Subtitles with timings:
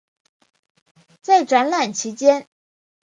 [1.21, 2.47] 在展览期间。